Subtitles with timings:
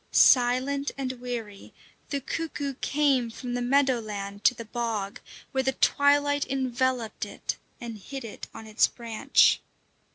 [0.13, 1.75] Silent and weary,
[2.09, 5.19] the cuckoo came from the meadow land to the bog,
[5.51, 9.61] where the twilight enveloped it and hid it on its branch.